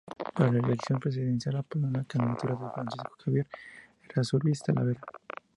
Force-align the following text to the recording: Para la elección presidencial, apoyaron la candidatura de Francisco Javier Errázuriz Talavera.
Para 0.33 0.51
la 0.51 0.57
elección 0.65 0.99
presidencial, 0.99 1.57
apoyaron 1.57 1.93
la 1.93 2.03
candidatura 2.05 2.55
de 2.55 2.71
Francisco 2.73 3.13
Javier 3.23 3.47
Errázuriz 4.09 4.63
Talavera. 4.63 5.01